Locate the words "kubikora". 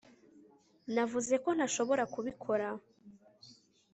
2.13-2.67